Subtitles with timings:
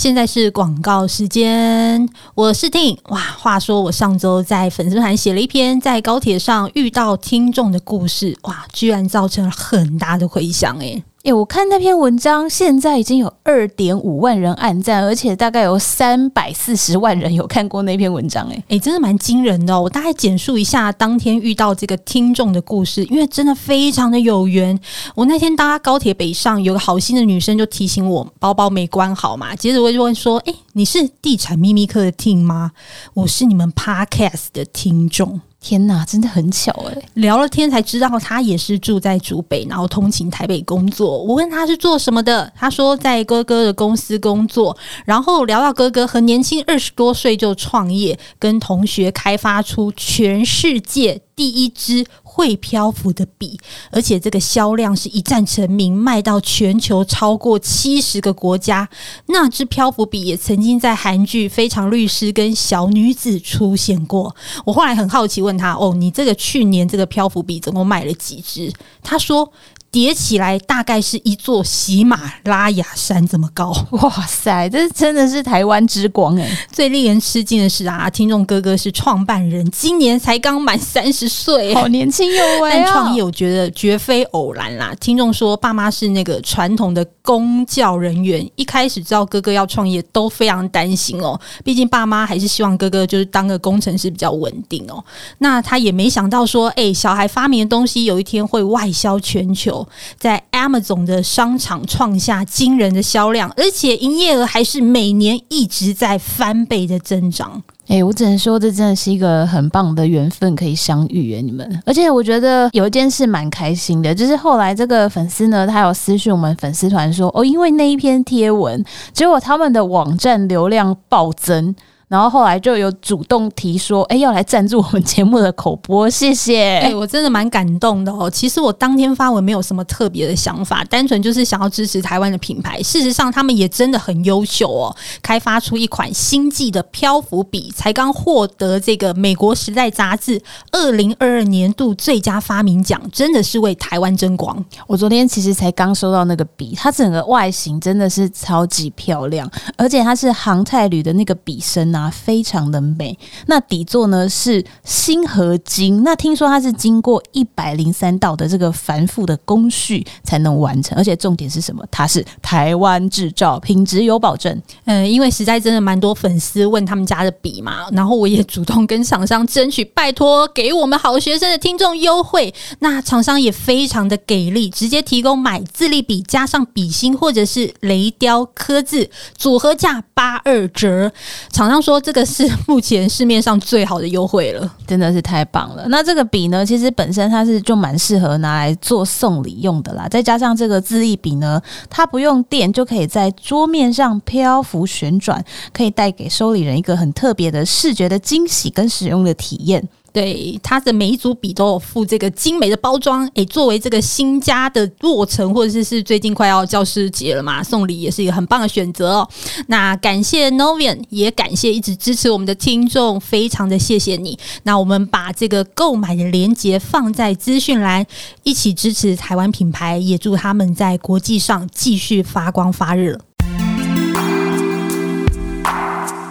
[0.00, 2.98] 现在是广告时间，我是 t i n。
[3.10, 10.94] 哇，话说我上周在粉丝团写了一篇在高铁上遇到听众的故事，哇，居然造成了很大的回响诶。
[10.94, 18.48] 哎、欸，我看那篇文章，现在已经有二点五万人按赞，而且大概有三百四十万人有看过那篇文章。
[18.48, 19.82] 哎，哎，真的蛮惊人的哦。
[19.82, 24.78] 我大概简述一下当天遇到这个听众的故事，因为真的非常的有缘。
[25.14, 32.72] 我那天搭高铁北上，有个好心的女生就提醒我包包没关好嘛，接着我就问说：“哎，你是地产秘密客的听吗？
[33.12, 37.02] 我是你们 Podcast 的听众。”天呐，真的很巧哎！
[37.14, 41.22] 聊了天才知道他也是住在竹北，然后通勤台北工作。
[41.22, 44.74] 我问他是做什么的，他说在哥哥的公司工作。
[45.04, 52.06] 然后聊到哥哥很年轻，二十多岁就创业，跟同学开发出全世界第一支
[52.40, 58.88] 会漂浮的笔，而且这个销量是一战成名，卖到全球超过七十个国家。
[59.26, 64.34] 那支漂浮笔也曾经在韩剧《非常律师》跟小女子出现过。
[64.64, 68.72] 我后来很好奇问他：“哦，你这个去年这个漂浮笔总共卖了几支？”
[69.04, 69.52] 他说。
[69.92, 74.68] 叠起来大概是一座喜马拉雅山这么高，哇塞！
[74.68, 76.48] 这真的是台湾之光哎。
[76.70, 82.70] 最令人吃惊的是啊，听众哥哥是创办人，今年才刚满三十岁，好年轻有为。
[82.70, 84.94] 但创业我觉得绝非偶然啦。
[85.00, 91.38] 听众说，爸妈是那个传统的公教人员，一开始知道哥哥要创业都非常担心哦。
[91.64, 95.04] 毕竟爸妈还是希望哥哥就是当个工程师比较稳定哦。
[95.38, 99.79] 那他也没想到说，哎，小孩发明的东西有一天会外销全球。
[100.18, 107.62] 在 Amazon 的商场创下惊人的销量，而且营业额还是每年一直在翻倍的增长。
[107.88, 111.82] 哎、我只能说，这真的是一个很棒的缘分，可以相遇哎，你们。
[111.84, 121.74] 而且我觉得有一件事蛮开心的，就是后来这个粉丝呢，他有私讯我们粉丝团说，哦，因为那一篇贴文，结果他们的网站流量暴增。
[122.10, 126.78] 然后后来就有主动提说，哎，要来赞助我们节目的口播，谢谢。
[126.78, 128.28] 哎，我真的蛮感动的哦。
[128.28, 132.82] 其实我当天发文没有什么特别的想法，单纯就是想要支持台湾的品牌。
[132.82, 140.42] 事实上，他们也真的很优秀哦，开发出一款星际的漂浮笔，才刚获得这个美国时代杂志
[140.72, 144.64] 二零二二年度最佳发明奖，真的是为台湾争光。
[144.88, 151.99] 我昨天其实才刚收到那个笔，它整个外形真的是超级漂亮，而且它是航太铝的那个笔身啊。
[152.00, 153.18] 啊，非常的美。
[153.46, 161.84] 那底座呢是锌合金，那听说它是经过一百零三道的这个繁复的工序才能完成，而且重点是什么？
[161.90, 164.60] 它是台湾制造，品质有保证。
[164.86, 172.54] 嗯，因为实在真的蛮多粉丝问他们家的笔嘛，然后我也主动跟厂商争取，拜托给我们好学生的听众优惠。
[172.78, 181.12] 那厂商也非常的给力，直接提供买自立笔加上笔芯或者是雷雕刻字组合价八二折。
[181.52, 181.89] 厂商说。
[181.90, 185.84] 说这个是目前市面上最好的优惠了，真的是太棒了。
[185.88, 190.06] 那这个笔呢，其实本身它是就蛮适合拿来做送礼用的啦。
[190.08, 199.82] 再加上这个自立笔呢，它不用电就可以在桌面上漂浮旋转，可以带给收礼人一个很特别的视觉的惊喜跟使用的体验。
[200.12, 209.28] 对，它的每一组笔都有附这个精美的包装，诶，作为这个新家的落成，或者是是最近快要教师节了嘛，送礼也是一个很棒的选择哦。
[209.68, 214.36] 那感谢 Novian，也感谢一直支持我们的听众，非常的谢谢你。
[214.64, 218.04] 那我们把这个购买的链接放在资讯栏，
[218.42, 223.20] 一起支持台湾品牌，也祝他们在国际上继续发光发热。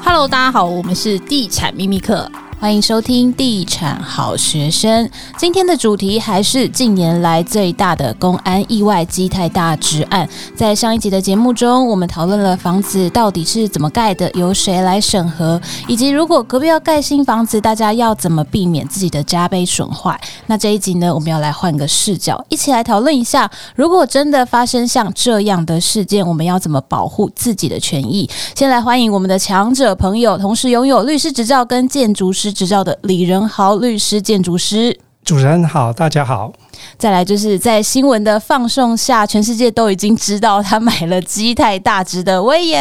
[0.03, 2.29] Hello，大家好，我们是地产秘密客。
[2.59, 5.09] 欢迎收听地产好学生。
[5.38, 10.28] 今天的主题还是近年来最大的公安意外基泰大直案。
[10.58, 20.20] 在上一集的节目中，我们讨论了房子到底是怎么盖的，由谁来审核，以及如果隔壁要盖新房子，大家要怎么避免自己的家被损坏。
[20.47, 28.30] 那这一集呢，我们要来换个视角，一起来讨论一下，如果真的发生像这样的事件，我们要怎么保护自己的权益？
[28.53, 36.51] 先来欢迎我们的强者朋友，同时拥有律师执照跟建筑师执照的李仁豪律师建筑师，主持人好，大家好。
[36.97, 42.78] 再来就是在新闻的放送下，全世界都已经知道他买了基泰大直的威爷。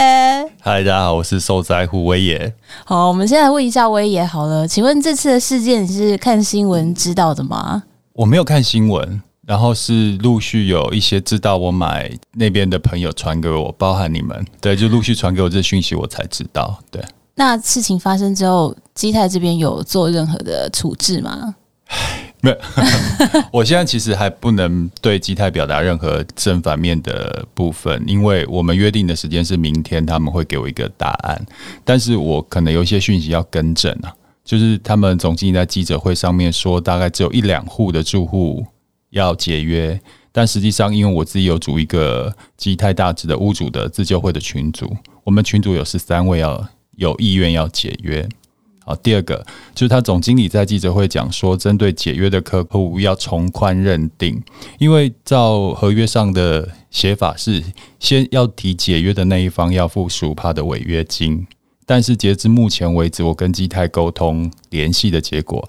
[0.61, 2.55] 嗨，大家好，我是受灾户威爷。
[2.85, 7.83] 好，我们先来问一下威爷好了，请问这次的事件你是看新闻知道的吗？
[8.13, 17.03] 我没有看新闻，然后是陆续有一些知道我买那边的朋友传给我，包含你们，对，就陆续传给我这讯息，我才知道，对。
[17.39, 21.55] 那事情发生之后，基泰这边有做任何的处置吗？
[22.43, 22.57] 没有，
[23.53, 31.47] 我现在其实还不能对基泰表达任何正反面的部分，因为我们约定的时间是明天，他们会给我一个答案。
[31.85, 34.13] 但是我可能有一些讯息要更正啊，
[34.45, 38.67] 就是他们总经理在记者会上面说，大概只有一两户的住户
[39.11, 40.01] 要解约，
[40.33, 48.29] 但实际上，因为我自己有组一个基泰大直的屋主的自救会的群组，我们群组有十三位要有意愿要解约。
[48.85, 54.43] 好，第二个就是他总经理在记者会讲说，针对解约的客户要从宽认定，
[54.79, 57.63] 因为照合约上的写法是，
[58.01, 61.47] 先要提解约的那一方要付十五帕的违约金，
[61.85, 65.69] 但是截至目前为止，我跟基泰沟通联系的结果，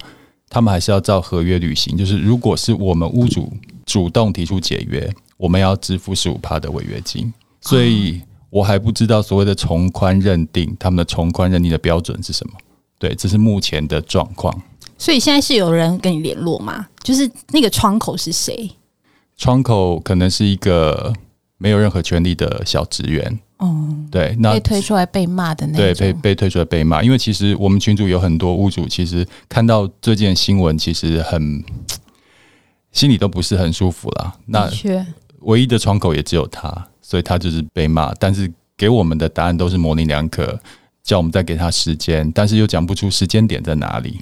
[0.49, 3.51] 他们还是要照合约履行，就是如果是我们屋主
[3.85, 12.53] 主动提出解约，我们要支付十五帕的违约金，所以我还不知道所谓的从宽认定，他们的从宽认定的标准是什么。
[12.97, 14.53] 对，这是目前的状况。
[14.97, 16.87] 所以现在是有人跟你联络吗？
[17.01, 18.69] 就是那个窗口是谁？
[19.37, 21.13] 窗口可能是一个
[21.57, 23.39] 没有任何权利的小职员。
[23.59, 27.03] 哦，对，那被推出来被骂的那对，被被推出来被骂。
[27.03, 31.63] 因为其实我们群主有很多屋主，其实看到这件新闻，其实很
[32.91, 34.33] 心里都不是很舒服啦。
[34.45, 34.69] 那
[35.41, 38.13] 唯一的窗口也只有他，所以他就是被骂。
[38.19, 40.59] 但是给我们的答案都是模棱两可。
[41.01, 44.21] 叫我们再给他时间，但是又讲不出时间点在哪里。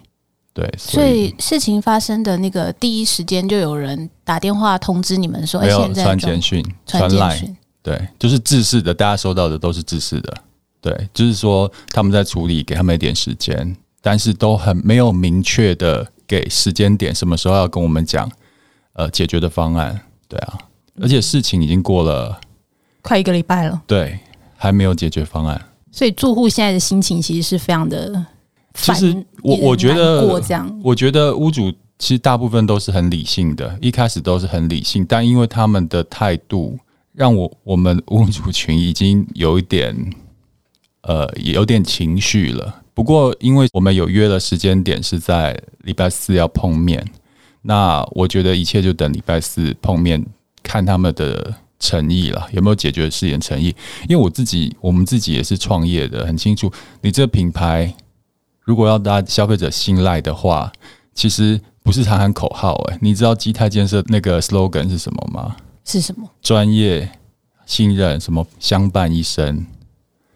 [0.54, 10.34] 对，所以，事情发生的那个第一时间，就有人打电话通知你们说，没有传简讯、传赖，对，就是制式的，大家收到的都是制式的。
[10.80, 18.32] 对，就是说他们在处理，给他们一点时间，但是都很没有明确的给时间点，什么时候要跟我们讲
[18.94, 20.00] 呃解决的方案。
[20.30, 20.58] 对啊，
[21.02, 22.40] 而且事情已经过了
[23.08, 24.20] 快一个礼拜了，对，
[24.58, 25.62] 还没有解决方案。
[25.94, 28.26] 所以住户现在的心情其实是非常的，
[28.74, 36.78] 其实我我觉得过这样，我觉得屋主其实大部分都是很理性的，一开始都是很理性，但因为他们的态度，
[37.14, 39.96] 让我我们屋主群已经有一点，
[41.04, 42.84] 呃，也有点情绪了。
[42.94, 47.02] 不过因为我们有约了时间点是在礼拜四要碰面，
[47.62, 50.26] 那我觉得一切就等礼拜四碰面
[50.62, 51.56] 看他们的。
[51.80, 53.76] 诚意了，有没有解决事情诚意？
[54.08, 56.72] 因为我自己，我们自己也是创业的，很清楚。
[57.02, 57.94] 你这个品牌
[58.62, 60.72] 如果要大家消费者信赖的话，
[61.14, 62.74] 其实不是喊喊口号。
[62.90, 65.56] 诶，你知道基泰建设那个 slogan 是什么吗？
[65.86, 66.30] 是什么？
[66.42, 67.10] 专业、
[67.66, 69.66] 信任，什么相伴一生？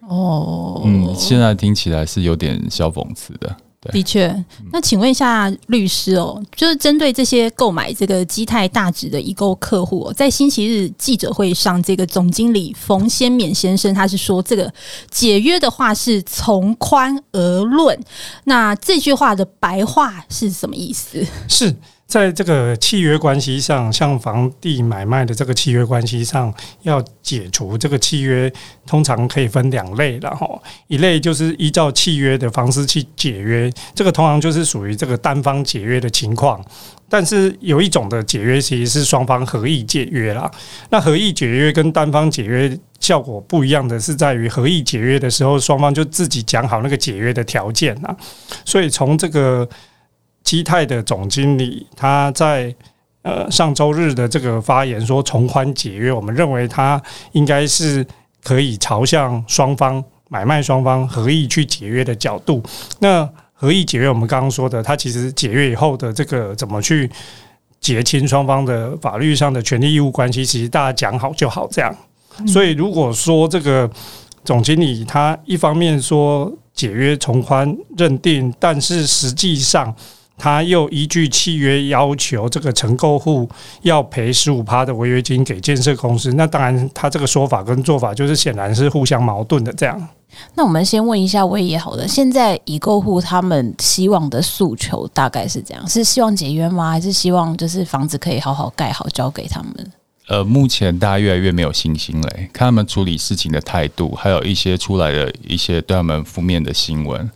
[0.07, 3.55] 哦，嗯，现在听起来是有点小讽刺的。
[3.89, 14.72] 的确，那请问一下律师哦，就是针对这些购买这个基泰大值的已购客户哦，在星期日记者会上，这个总经理冯先勉先生他是说，这个
[15.10, 18.00] 解约的话是从宽而论，
[18.44, 21.25] 那这句话的白话是什么意思？
[21.48, 21.75] 是。
[22.12, 28.52] 在这个契约关系上，像房地买卖的这个契约关系上，要解除这个契约，
[28.86, 36.62] 通常可以分两类，然后一类就是依照契约的方式去解约，这个通常就是属于这个单方解约的情况。
[37.08, 40.52] 但是有一种的解约其实是双方合意解约啦。
[40.90, 48.13] 那合意解约跟单方解约效果不一样的是，在于合意解约的时候，双方就自己讲好那个解约的条件啊。
[48.66, 49.66] 所以从这个。
[50.43, 52.73] 基泰的总经理他在
[53.21, 57.01] 呃上周日的这个发言说从宽解约，我们认为他
[57.33, 58.05] 应该是
[58.43, 62.62] 可以朝向双方买卖双方合意去解约的角度。
[63.00, 67.10] 那合意解约，我们刚刚说的，他其实解约以后的这个怎么去
[67.79, 71.95] 结清双方的法律上的权利义务关系，其实大家讲好就好这样。
[72.48, 73.88] 所以如果说这个
[74.43, 79.93] 总经理他一方面说解约从宽认定，但是实际上
[80.43, 83.48] 他又依据契约要求这个承购户
[83.83, 89.71] 要赔十五趴的违约金给建设公司，那当然他这个说法跟做法就是显然是互相矛盾的。
[89.74, 90.10] 这样，
[90.55, 95.88] 那我们先问一下威爷好了，现在已购户他们希望的诉求大概是这样？
[95.88, 96.89] 是希望解约吗？
[96.89, 99.91] 还是希望就是房子可以好好盖好交给他们？
[100.27, 107.29] 呃，目前大家越来越没有信心嘞，看他们处理事情的态度，还有一些出来的一些对他们负面的新闻，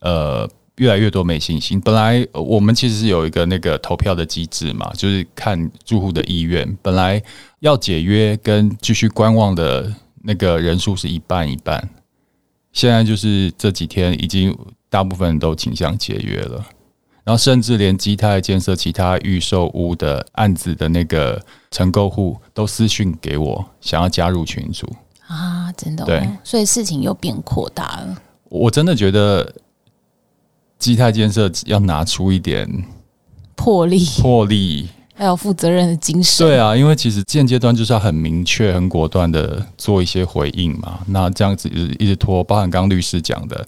[0.00, 0.46] 呃。
[0.76, 1.78] 越来越多没信心。
[1.80, 6.76] 本来我们其实是有一个那个投票的机制嘛，就是看住户的意愿。
[6.80, 7.22] 本来
[7.60, 11.88] 要解约跟继续观望的那个人数是一半一半，
[12.72, 14.56] 现在就是这几天已经
[14.88, 16.64] 大部分人都倾向解约了。
[17.22, 24.90] 然后甚至连基泰建设其他预售屋的案子的那个承购户都私讯给我，想要加入群组
[25.26, 28.16] 啊，真的、哦、对，所以事情又变扩大了。
[28.48, 29.54] 我真的觉得。
[30.82, 32.68] 基泰建设要拿出一点
[33.54, 36.44] 魄力，魄力，还有负责任的精神。
[36.44, 40.98] 对啊，因为其实现阶段就是要很明确、很果断的做一些回应嘛。
[41.06, 41.68] 那这样子
[42.00, 43.64] 一直拖，包含刚刚律师讲的，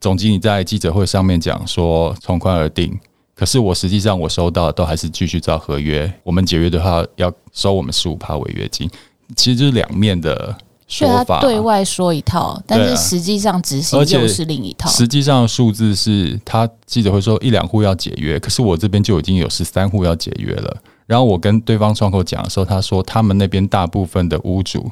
[0.00, 2.98] 总经理在记者会上面讲说从宽而定，
[3.34, 8.88] 可是我实际上我收到的都还是继续照合约，我们解约的话要收我们十五趴违约金，
[9.36, 10.56] 其实就是两面的。
[10.98, 14.88] 所以他对外说一套，但是实际上执行又是另一套。
[14.88, 20.76] 实际上数字是他记者会说一两户要解约，可是我这边就已经有十三户要解约了。
[21.06, 24.90] 然后我跟对方窗口讲的时候，他说他们那边大部分的屋主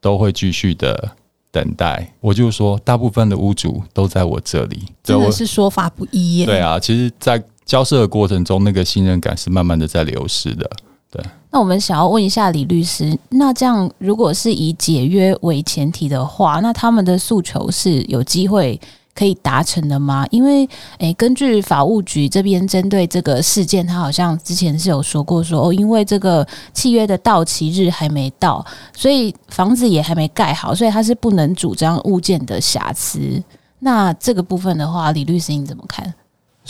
[0.00, 1.12] 都会继续的
[1.50, 2.12] 等待。
[2.20, 6.46] 我就说大部分的屋主都在我这里，真的是说法不一耶。
[6.46, 10.70] 对啊，其实，在交涉的过程中，那个信任感是慢慢的在流失的。
[11.10, 18.78] 对，那我们想要问一下李律师，那这样如果是以解约为前提的话，那他们的诉求是有机会
[19.14, 20.26] 可以达成的吗？
[20.30, 28.62] 因为，诶，根据法务局这边针对这个事件，他好像之前是有说过说，哦，因为这个契约的到期日还没到，
[28.94, 33.42] 所以房子也还没盖好，所以他是不能主张物件的瑕疵。
[33.78, 36.12] 那这个部分的话，李律师你怎么看？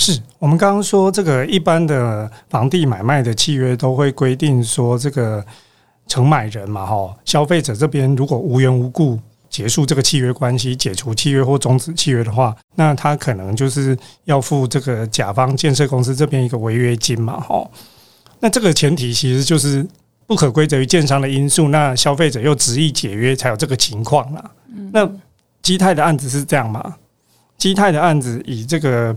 [0.00, 5.45] 是我们刚刚说这个一般的房地买卖的契约都会规定说，这个
[6.07, 9.19] 承买人嘛，哈，消费者这边如果无缘无故
[9.50, 17.69] 结束这个契约关系、解除契约或终止契约的话，那他可能就是要付这个甲方建设公司这边一个违约金嘛，哈。
[18.38, 19.85] 那这个前提其实就是
[20.28, 24.50] 不可归责于建商的因素，那消费者又执意解约才有这个情况啦。
[24.93, 25.11] 那
[25.61, 26.95] 基泰的案子是这样吗？
[27.57, 29.12] 基泰的案子以这个。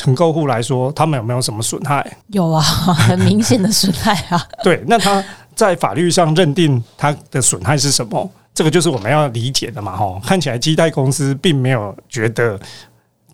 [0.00, 2.16] 承购户来说，他们有没有什么损害？
[2.28, 2.62] 有啊，
[2.96, 4.42] 很明显的损害啊。
[4.64, 5.22] 对，那他
[5.54, 8.30] 在法律上认定他的损害是什么？
[8.54, 9.94] 这个就是我们要理解的嘛。
[9.94, 12.58] 哈，看起来基贷公司并没有觉得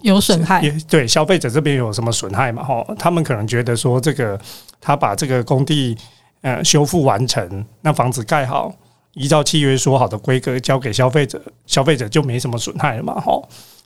[0.03, 2.65] 有损害，也对消费者这边有什么损害嘛？
[2.65, 4.37] 哈，他们可能觉得说，这个
[4.81, 5.97] 他把这个工地
[6.41, 8.75] 呃修复完成，那房子盖好，
[9.15, 13.21] 依照契约说好的规格交给消费者，消费者就没什么损害了嘛。
[13.21, 13.41] 哈，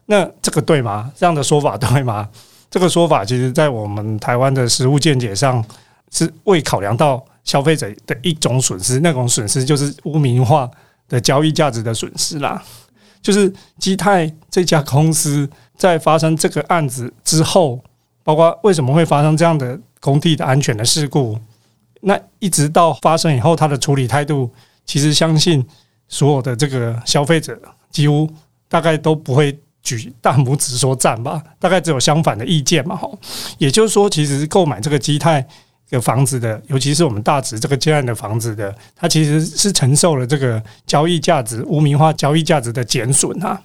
[0.07, 1.13] 那这个对吗？
[1.15, 2.27] 这样的说法对吗？
[2.71, 5.63] 这个说法，其实在我们台湾的实务见解上，
[6.13, 10.71] 是未考量到消费者的一种损失，那种损失就是污名化
[11.09, 12.63] 的交易价值的损失啦。
[13.21, 17.79] 就是基泰这家公司在发生这个案子之后，
[18.23, 21.37] 包括为什么会发生这样的工地的安全的事故，
[22.03, 24.49] 那一直到发生以后，他的处理态度，
[24.87, 25.67] 其实相信
[26.07, 27.61] 所有的这个消费者
[27.91, 28.31] 几乎
[28.69, 29.59] 大概都不会。
[29.83, 33.09] 举大拇指说赞吧，大概只有相反的意见嘛，哈。
[33.59, 35.45] 也就是说，其实购买这个基泰
[35.89, 43.61] 的房子的，尤其是我们大直这个建案的房子的，它其实是承受了这个交易价值污名化交易价值的减损啊。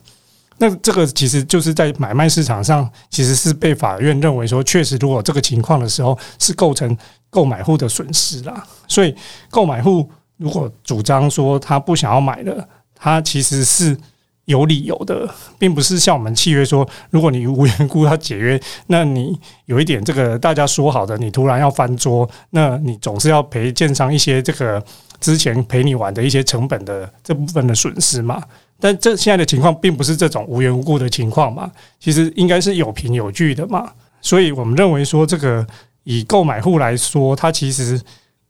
[0.58, 6.98] 那这个其实就是在买卖市场上，其实是被法院认为说，确实如果这个情况的时候，是构成
[7.30, 8.66] 购买户的损失啦。
[8.88, 9.14] 所以，
[9.50, 13.98] 购买户如果主张说他不想要买了，他其实是。
[14.46, 24.84] 有理由的，并不是像我们契约说，如果你无缘故要解约，那你有一点这个大家说好的，你突然要翻桌，那你总是要赔建商一些这个
[25.20, 28.42] 之前陪你玩的一些成本的这部分的损失嘛。
[28.80, 33.92] 但这现在的情况并不是这种无缘无故的情况嘛，其实应该是有凭有据的嘛。
[34.22, 35.66] 所以我们认为说，这个
[36.04, 38.00] 以购买户来说，它其实。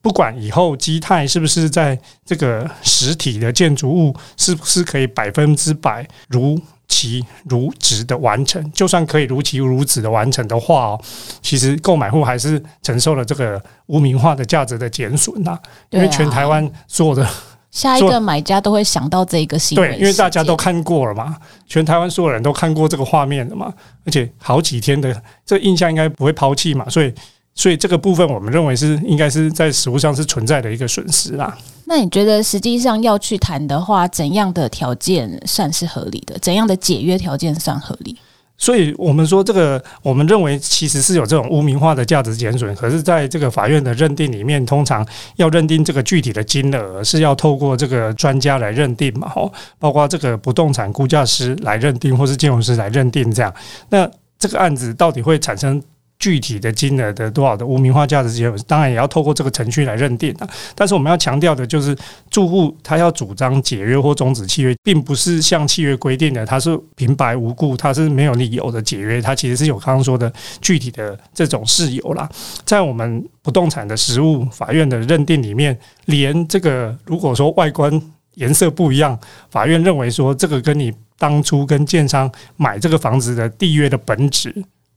[0.05, 8.71] 不管以后基泰是不是在这个实体的建筑物，是不是可以百分之百如期如质的完成？
[8.71, 11.01] 就算可以如期如质的完成的话哦，
[11.41, 15.57] 其实购买户还是承受了这个无名化的价值的减损呐。
[15.89, 17.27] 因为全台湾所有的
[17.71, 21.35] 下一个买家都会想到这一个新闻，对，因为大家都看过了嘛，
[21.65, 23.74] 全台湾所有人都看过这个画面了嘛，
[24.05, 27.12] 而且好几天的这印象应该不会抛弃嘛，所以。
[27.57, 31.57] 所以这个部分，我们认为是应该是在实物上是存在的一个损失啦。
[31.85, 36.38] 那你觉得实际上要去谈的话，怎样的条件算是合理的？
[36.39, 38.17] 怎样的解约条件算合理？
[38.57, 45.05] 所以我们说，这个我们认为其实是有这种污名化的价值减损，可是在这个法院的认定里面，通常
[45.38, 49.29] 要认定这个具体的金额，是要透过这个专家来认定嘛？
[49.29, 53.53] 吼，包括这个不动产估价师来认定，或是金融师来认定这样。
[53.89, 55.81] 那这个案子到底会产生？
[56.17, 60.48] 具体的金额的多少的无名化价值，当然也要透过这个程序来认定的。
[60.74, 61.95] 但是我们要强调的就是，
[62.29, 70.31] 住户他要主张解约或终止契约，并不是像契约规定的，他是平白无故，他是没有理由的解约，他其实是有刚刚说的
[70.62, 72.27] 具体的这种事由啦。
[72.63, 78.01] 在我们不动产的实务法院的认定里面，连这个如果说外观
[78.36, 79.19] 颜色不一样，
[79.50, 84.53] 法院认为说这个跟你当初跟建商买这个房子的缔约的本质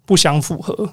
[0.06, 0.88] 不相符合。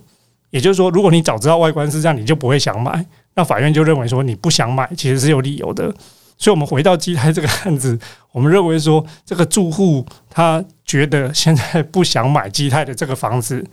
[0.49, 3.05] 也就是说，如果你早知道外观是这样，你就不会想买。
[3.35, 5.93] 那法院就认为说你不想买，其实是有理由的。
[6.37, 7.97] 所以，我们回到基泰这个案子，
[8.31, 13.65] 我们认为说，这个住户他觉得现在不想买基泰的这个房子，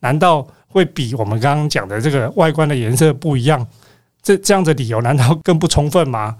[0.00, 3.66] 难道会比我们刚刚讲的这个外观的颜色不一样？
[4.22, 6.36] 这这样的理由难道更不充分吗？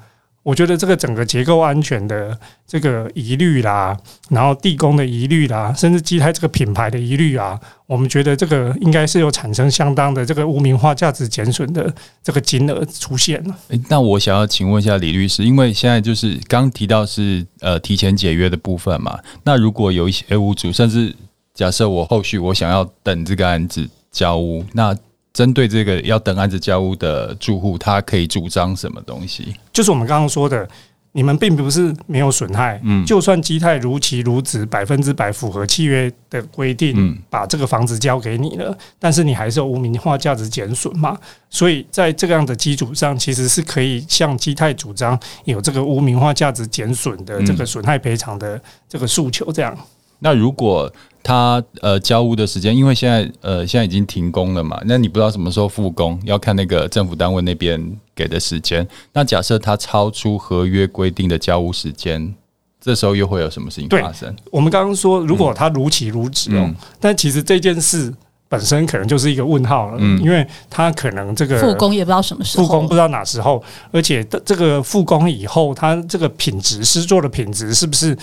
[0.46, 2.38] 我觉得这个整个结构安全的
[2.68, 3.98] 这个疑虑啦，
[4.30, 13.58] 然后地公的疑虑啦，甚至基泰这个品牌的疑虑啊，我们觉得这个应该是有产生相当的这个污名化价值减损的这个金额出现了。
[13.70, 21.12] 诶，那我想要请问一下李律师，因为现在就是刚提到是呃提前解约的部分嘛，那如果有一些屋主，甚至
[21.54, 24.96] 假设我后续我想要等这个案子交屋，那
[25.36, 29.54] 针对这个要等案子交屋的住户，他可以主张什么东西？
[29.70, 30.66] 就是我们刚刚说的，
[31.12, 41.18] 你们并不是没有损害，嗯，就算基泰如期如职，百分之百符合契约的规定，嗯，把这个房子交给你了，但是你还是有无名化价值减损嘛？
[41.50, 49.76] 所以在这样的基础上，其实是可以向基泰主张有这个无名化价值减损的这个损害赔偿的这个诉求，这样。
[50.18, 50.90] 那如果
[51.26, 58.87] 他呃交屋的时间，因为现在呃现在已经停工了嘛，那你不知道什么时候复工，要看那个政府单位那边给的时间。
[59.12, 62.33] 那假设他超出合约规定的交屋时间，
[62.80, 64.33] 这时候又会有什么事情发生？
[64.52, 68.14] 我们刚刚说，如果他如期如职哦，嗯、但其实这件事
[68.48, 78.16] 本身可能就是一个问号了，嗯，因为他可能这个复工也不知道什么时候，复工不知道哪时候，而且这个复工以后，他这个品质施作的品质是不是？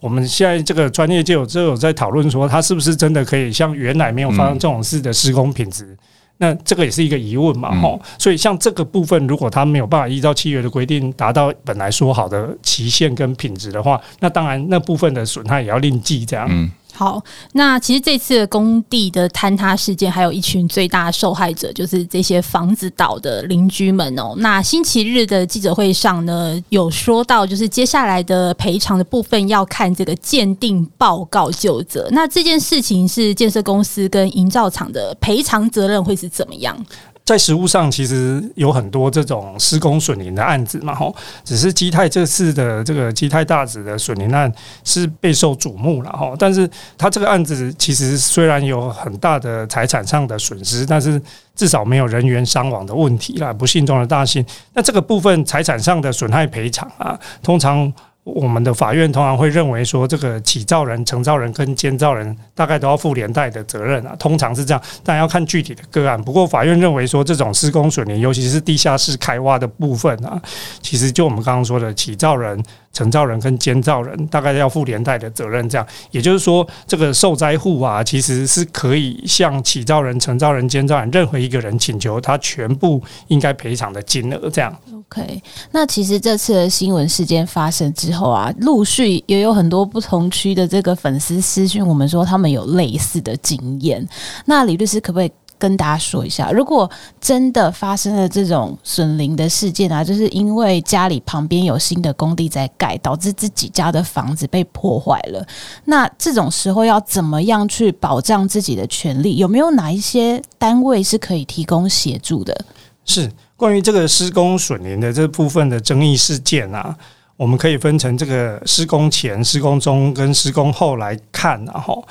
[0.00, 5.86] 我们现在这个专业就有就有在讨论说，它是不是真的可以像原来没有发生这种事的施工品质？
[5.86, 5.98] 嗯、
[6.36, 8.10] 那这个也是一个疑问嘛，吼、嗯。
[8.18, 16.46] 所以像这个部分，如果他没有办法依照契约的规定达到本来说好的期限跟品质的话，那当然那部分的损害也要另计这样。
[16.50, 17.20] 嗯好，
[17.54, 24.32] 那其实这次的工地的坍塌事件，还有一群最大受害者，就是这些房子倒的邻居们哦。
[24.36, 32.06] 那星期日的记者会上呢，有说到，就是接下来的赔偿的部分要看这个鉴定报告就责。
[32.12, 36.76] 那这件事情是建设公司跟营造厂的赔偿责任会是怎么样？
[37.24, 44.52] 在实务上，其实有很多这种施工损邻的案子嘛，吼，只是基泰这次的这个基泰大子的损邻案
[44.84, 46.36] 是备受瞩目了，吼。
[46.38, 51.20] 但是他这个案子其实虽然有很大的财产上的损失，但是
[51.56, 54.44] 至少没有人员伤亡的问题啦，不幸中的大幸。
[54.74, 57.92] 那这个部分财产上的损害赔偿啊，通常。
[58.24, 66.20] 我们的法院通常会认为说，这个起造人、承造人跟监造人大概都要负连带的责任啊，通常是这样，但要看具体的个案。
[66.20, 70.40] 不过法院认为说，这种施工损邻，尤其是地下室开挖的部分啊，
[70.80, 72.60] 其实就我们刚刚说的起造人。
[72.94, 84.48] 承造人跟监造人大概要负连带的责任，这样也就是说，这个受灾户啊，其实是可以向起造人、承造人、监造人任何一个人请求他全部应该赔偿的金额。
[84.48, 84.74] 这样。
[85.10, 94.08] OK，那其实这次的新闻事件发生之后啊，陆续也有很多不同区的这个粉丝私讯我们说，他们有类似的经验。
[94.46, 95.30] 那李律师可不可以？
[95.58, 96.90] 跟大家说一下，如果
[97.20, 105.46] 真的发生了这种损邻的事件啊，就是因为家里旁边有新的工地在盖，导致自己家的房子被破坏了，
[105.86, 109.36] 那这种时候要怎么样去保障自己的权利？
[109.36, 112.64] 有没有哪一些单位是可以提供协助的？
[113.04, 116.94] 是关于这个施工损邻的这部分的争议事件啊，
[117.36, 122.04] 我们可以分成这个施工前、施工中跟施工后来看，然后。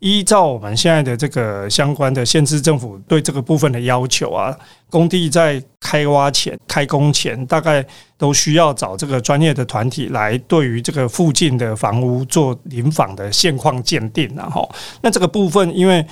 [0.00, 4.56] 依照我们现在的这个相关的县市政府对这个部分的要求啊，
[4.88, 7.84] 工地在开挖前、开工前，大概
[8.16, 14.66] 都需要找这个专业的团体来对于这个附近的房屋做邻访的现况鉴定，然后
[15.02, 16.04] 那这个部分，因为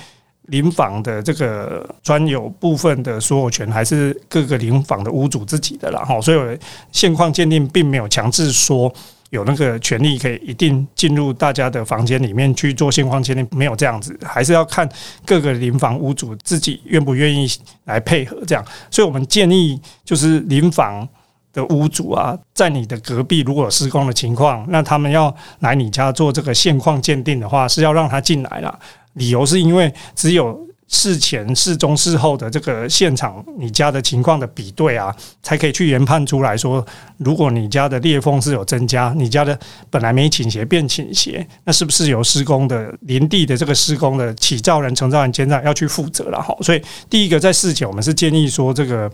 [0.43, 6.59] 邻访的这个专有部分的所有权还是各个邻访的屋主自己的，然后所以
[6.91, 8.93] 现况鉴定并没有强制说。
[9.29, 14.89] 有那个权利可以一定进入大家的房间里面去做现况鉴定，没有这样子，还是要看
[15.25, 17.47] 各个邻房屋主自己愿不愿意
[17.85, 18.65] 来配合这样。
[18.89, 21.07] 所以我们建议就是邻房
[21.53, 28.79] 的屋主啊，在你的隔壁如果有施工的情况，那他们要来你家做这个现况鉴定的话，是要让他进来了。
[29.13, 30.68] 理由是因为只有。
[30.89, 36.85] 事前、事中、事后的这个现场，你家的情况的比对啊，才可以去研判出来说，
[37.17, 39.57] 如果你家的裂缝是有增加，你家的
[39.91, 46.41] 本来没倾斜变倾斜，那是不是由施工的林地的这个施工的起造人、承造人、监造要去负责了？
[46.41, 49.09] 哈，所以第一个在事前，我们是建议说，这个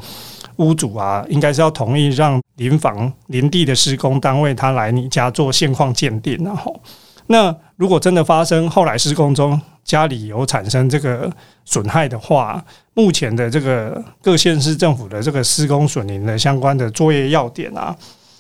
[0.56, 6.82] 屋主啊，应该是要同意让林房林地的施工单位他来你家做现况鉴定，然后。
[7.28, 11.32] 那如果真的发生后来施工中家里有产生这个
[11.64, 12.62] 损害的话，
[12.96, 17.96] 目前的这个各县市政府的这个施工损林的相关的作业要点啊，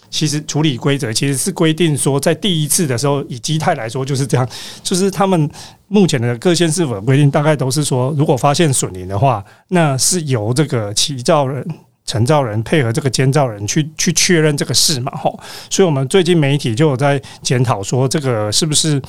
[0.09, 4.49] 其实处理规则其实是规定说，在第一次的时候，以基泰来说就是这样，
[4.81, 5.49] 就是他们
[5.87, 11.63] 目前的各县市府的规定大概都是说，如果发现损林的话，那是由这个起造人。
[12.05, 15.39] 承造人配合这个监造人去去确认这个事嘛，吼，
[15.71, 19.01] 所以我们最近媒体就有在检讨说，这个是不是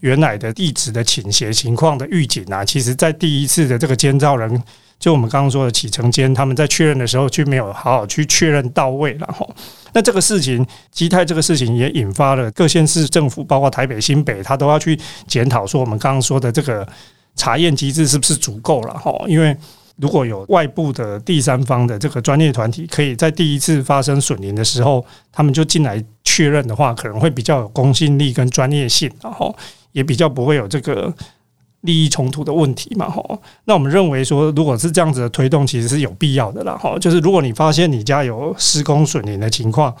[0.00, 2.64] 原来的地址的倾斜情况的预警啊？
[2.64, 4.62] 其实，在第一次的这个监造人，
[5.00, 9.52] 就我们刚刚说的启承间，他们在确认的时候，就没有好好去确认到位了，吼。
[9.92, 16.86] 那这个事情，基泰这个事情也引发了各县市政府，包括台北、新北，他都要去检讨说，我们刚刚说的这个
[17.34, 19.56] 查验机制是不是足够了，吼，因为。
[19.96, 29.54] 如果有外部的第三方的这个专业团体，可以在第一次发生损邻的时候，他们就进来确认的话，可能会比较有公信力跟专业性，然后
[29.92, 31.12] 也比较不会有这个
[31.82, 33.08] 利益冲突的问题嘛。
[33.08, 36.76] 吼，那我们认为说，如果是这样子的推动，其实是有必要的啦。
[36.76, 39.94] 吼，就是如果你发现你家有施工损邻的情况。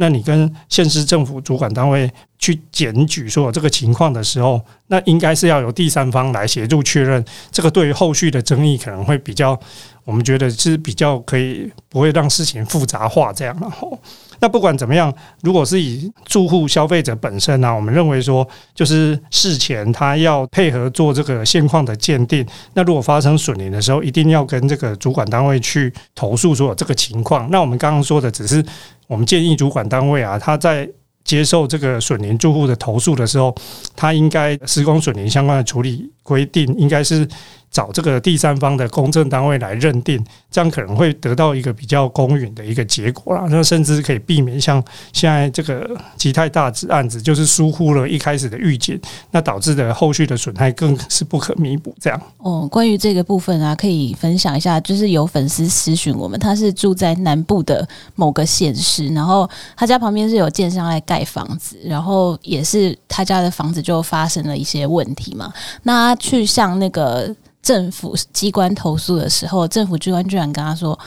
[0.00, 7.24] 那你跟县市政府主管单位去检举说这个情况的时候，那应该是要由第三方来协助确认。
[7.50, 9.58] 这个对于后续的争议可能会比较，
[10.04, 13.56] 我们觉得是比较可以不会让事情复杂化这样。
[13.60, 13.98] 然后，
[14.40, 22.46] 那不管怎么样，如果是以住户消费者本身呢、我们认为说，就是事前他要配合做这个现况的鉴定。
[22.74, 27.50] 那如果发生损邻的时候，一定要跟这个主管单位去投诉说这个情况。
[27.50, 28.64] 那我们刚刚说的只是。
[29.08, 30.86] 我们建议主管单位啊，他在
[31.24, 33.54] 接受这个损邻住户的投诉的时候，
[33.96, 37.26] 他应该施工损邻相关的处理规定应该是。
[37.70, 43.46] 找这个第三方的公证单位来认定，这样可能会得到一个比较公允的一个结果啦。
[43.50, 48.98] 那甚至可以避免像现在这个吉泰大致案子，就是疏忽了一开始的预警，
[49.30, 51.94] 那导致的后续的损害更是不可弥补。
[52.00, 65.52] 这样哦，关于这个部分啊，可以分享一下，就是有粉丝私询我们，他是住在南部的某个县市，然后他家旁边是有建商来盖房子，然后也是他家的房子就发生了一些问题嘛，
[65.82, 67.34] 那他去向那个。
[67.62, 70.98] 政府机关投诉的时候，政府机关居然跟他说：“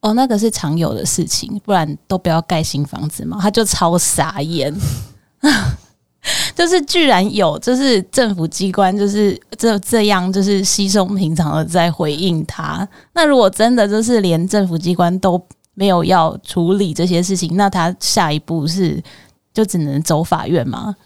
[0.00, 4.74] 哦，那个是常有的事情，不然都不要盖新房子嘛。”他就超傻眼，
[6.54, 12.88] 就是居然有，就是政府机关就是这这样，就是稀松平常的在回应他。
[13.12, 15.40] 那如果真的就是连政府机关都
[15.74, 19.02] 没有要处理这些事情，那他下一步是
[19.54, 20.96] 就只能走法院吗？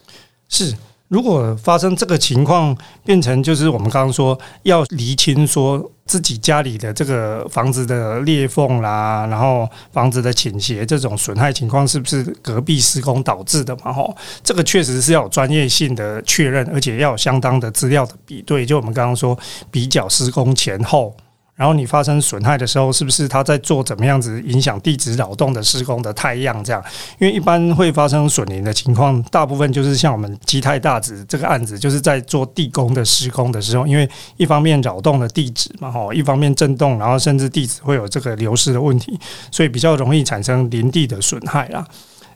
[0.49, 0.75] 是。
[1.13, 13.93] 如果发生这个情况，变成就是我们刚刚说要厘清说自己家里的这个房子的裂缝啦，然后房子的倾斜这种损害情况是不是隔壁施工导致的嘛？
[13.93, 18.65] 吼，这个确实是要有专业性的确认，而且要有相当的资料的比对。
[18.65, 19.39] 就我们刚刚说，
[19.71, 21.15] 比较施工前后。
[21.55, 26.65] 然后你发生损害的时候，是不是他在做怎么样子影响地质扰动的施工的太样？
[26.65, 26.83] 这样，
[27.21, 41.87] 因为一般会发生损林的情况，大部分就是像我们基泰大子这个案子，就是在做地工的施工的时候，因为一方面扰动了地质嘛，吼，一方面震动，然后甚至地质会有这个流失的问题，所以比较容易产生林地的损害啦。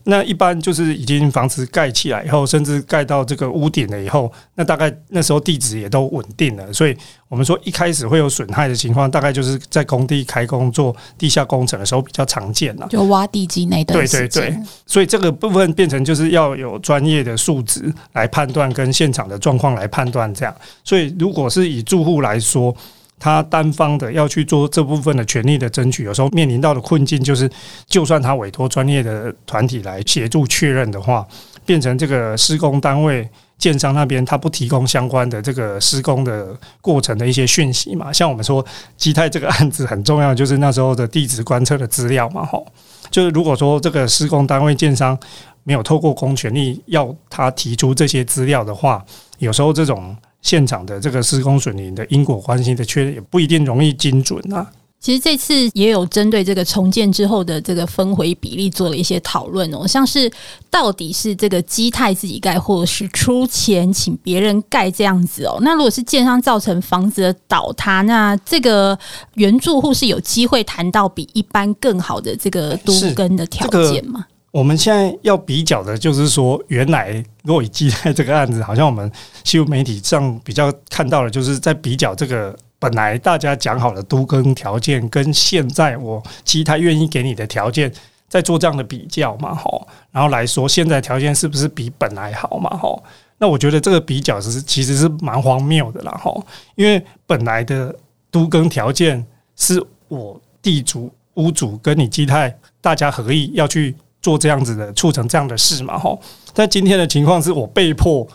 [0.09, 6.97] 那一般就是已经房子盖起来以后，甚至盖到这个屋顶了以后，那大概那时候地质也都稳定了，所以
[7.29, 13.99] 我们说一开始会有损害的情况，大概就是在工地开工做地下工程的时候比较常见了，就挖地基那段。
[13.99, 20.55] 对对对，所以这个部分变成就是要有专业的数值来判断，跟现场的状况来判断这样。
[20.85, 22.73] 所以如果是以住户来说，
[23.19, 27.51] 他单方的要去做这部分的权利的争取，有时候面临到的困境就是，
[27.87, 31.27] 就算他委托专业的团体来协助确认的话，
[31.65, 33.27] 变成这个施工单位
[33.57, 38.13] 建商那边他不提供相关的这个施工的过程的一些讯息嘛。
[38.13, 38.65] 像我们说
[38.99, 42.45] 基泰这个案子很重要，就是那时候的地质观测的资料嘛。
[42.45, 42.67] 吼，
[43.11, 45.19] 就是如果说这个施工单位建商
[45.65, 49.03] 没有透过公权力要他提出这些资料的话，
[49.39, 50.15] 有时候这种。
[50.47, 54.65] 现场的这个施工损邻的因果关系的确认也不一定容易精准啊。
[54.99, 60.31] 其实这次也有针对这个重建之后的这个分回比例做了一些讨论哦，像是
[60.71, 65.59] 到底是这个基泰自己盖，或者是出钱请别人盖这样子哦。
[65.61, 68.99] 那如果是建商造成房子的倒塌，那这个
[69.35, 74.25] 原住户是有机会谈到比一般更好的这个都跟的条件吗？
[74.57, 79.13] 我们现在要比较的就是说，原来如果以基泰这个案子，好像我们
[79.45, 87.93] 新闻媒体上比较看到的，就是在比较这个本来大家讲好的都更条件，跟现在我基泰愿意给你的条件，
[88.31, 93.05] 在做这样的比较嘛，吼，然后来说现在条件是不是比本来好嘛，吼。
[93.37, 96.43] 那我觉得这个比较是其实是蛮荒谬的啦吼，
[96.77, 97.95] 因为本来的
[98.31, 99.23] 都更条件
[99.55, 103.95] 是我地主、屋主跟你基泰大家合意要去
[104.27, 106.19] 做这样子的促成这样的事嘛哈，
[106.53, 108.27] 但今天的情况是我被迫。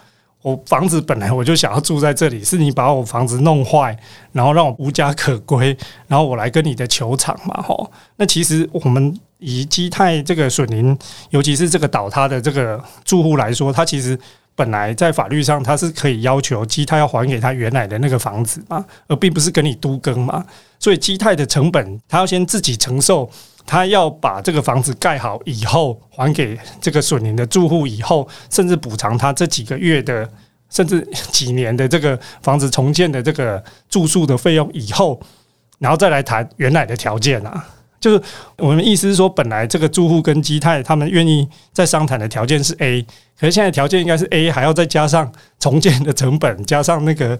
[0.41, 3.95] 我房子本来我就想要住在这里，是你把我房子弄坏，
[4.31, 5.77] 然后让我无家可归，
[6.07, 7.91] 然后我来跟你的球场嘛，吼。
[8.15, 10.97] 那其实我们以基泰这个损林，
[11.31, 14.17] 尤其是这个倒塌的这个住户来说，他其实
[14.55, 20.43] 本来在法律上他是可以要求基泰要还给他原来的那个房子嘛，而并不是跟你都更嘛。
[20.79, 23.29] 所以基泰的成本，他要先自己承受。
[23.65, 30.29] 他要把这个房子盖好以后，还给这个损林的住户以后，甚至补偿他这几个月的，
[30.69, 35.19] 甚至几年的这个房子重建的这个住宿的费用以后，
[35.79, 37.65] 然后再来谈原来的条件啊。
[37.99, 38.21] 就是
[38.57, 43.01] 我们意思是说，本来这个住户跟基泰他们愿意在商谈的条件是 A，
[43.39, 47.39] 可是现在条件应该是 A，还要再加上重建的成本，加上那个。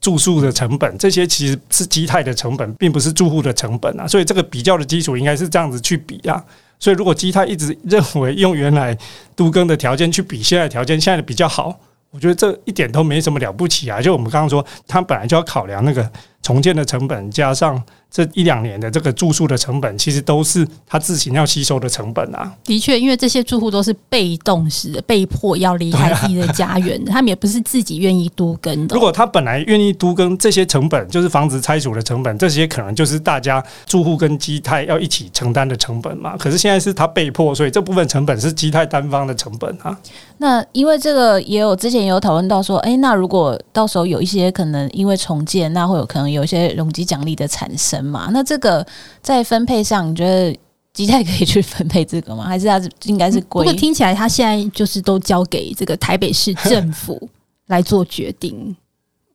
[0.00, 4.06] 住宿的成本，这些其实是基泰的成本，并不是住户的成本啊。
[4.06, 6.42] 所以这个比较的基础应该是这样子去比啊。
[6.78, 8.96] 所以如果基泰一直认为用原来
[9.34, 11.78] 都更的条件去比现在条件，现在的比较好，
[12.10, 14.00] 我觉得这一点都没什么了不起啊。
[14.00, 16.08] 就我们刚刚说，他本来就要考量那个
[16.42, 17.82] 重建的成本，加上。
[18.10, 22.50] 这一两年的这个住宿的成本，其实都是他自行要吸收的成本啊。
[22.64, 28.94] 的确，因为这些住户都是被动式的，被迫要离开自己的家园，他们也不是自己愿意都跟的。
[28.94, 36.34] 如果他本来愿意都跟，这些成本就是房子拆除的成本，这些可能就是大家住户跟基泰要一起承担的成本嘛。
[36.38, 39.96] 可是现在是他被迫，所以这部分成本是基泰单方的成本啊。
[40.38, 47.97] 那因为这个也有之前也有讨论到说，哎，那如果到时候有一些可能因为重建，那会有可能有一些容积奖励的产生。
[48.04, 48.86] 嘛，那这个
[49.22, 50.56] 在分配上，你觉得
[50.92, 52.44] 基泰可以去分配这个吗？
[52.44, 53.64] 还是他应该是归？
[53.64, 57.28] 不过听起来他现在就是都交给这个台北市 政府
[57.66, 58.76] 来做决定。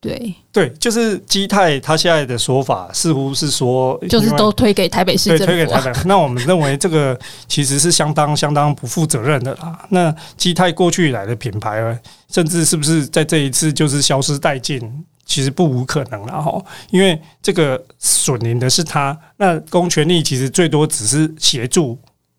[0.00, 5.98] 对对，就是基泰他现在的说法似乎是说，就是都推给台北市政府，推给台北。
[6.04, 9.86] 那我们认为这个其实是相当相当不负责任的啦。
[9.88, 11.98] 那基泰过去以来的品牌，
[12.30, 14.78] 甚至是不是在这一次就是消失殆尽？
[15.24, 21.98] 其实不无可能了哈，因为这个损邻的是他，那公权力其实最多只是协助，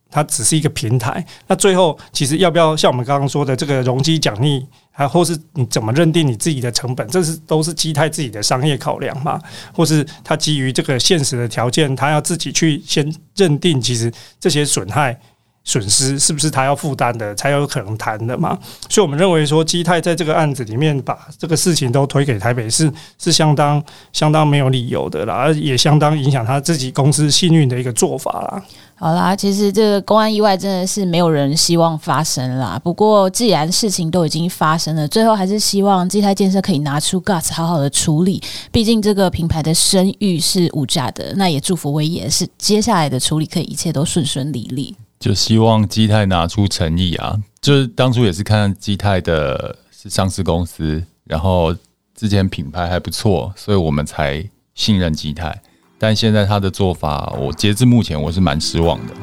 [0.09, 1.25] 它只是一个平台。
[1.47, 9.41] 那最后其实要不要像我们刚刚说的这个容积奖励，还或是你怎么认定你自己的成本，这是都是基泰自己的商业考量嘛？
[9.73, 15.19] 或是他基于这个现实的条件，他要自己去先认定，其实这些损害。
[15.65, 18.57] 损失是不是他要负担的，才有可能谈的嘛？
[18.87, 28.63] 所以我们认为说，基泰在这个案子里面把这个事情都推给台北市，是相当相当没有理由的啦，而也相当影响他自己公司信誉的一个做法啦。
[28.97, 32.79] 好啦，其实这个公安意外真的是没有人希望发生啦。
[32.81, 38.41] 不过既然事情都已经发生了，最后还是希望基泰建设可以拿出 guts 好好的处理。
[38.71, 41.33] 毕竟这个品牌的声誉是无价的。
[41.35, 44.95] 那也祝福威爷是接下来的处理可以一切都顺顺利利。
[45.19, 47.35] 就希望基泰拿出诚意啊！
[47.61, 51.75] 就是当初也是看基泰的是上市公司，然后
[52.13, 54.43] 之前品牌还不错，所以我们才
[54.75, 55.61] 信任基泰。
[55.97, 59.13] 但现在他的做法，我截至目前我是蛮失望的。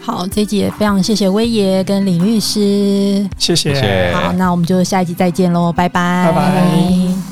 [0.00, 4.12] 好，这一集也非常谢谢威爷跟林律师，谢谢。
[4.12, 7.31] 好，那我们就下一集再见喽，拜拜，拜拜。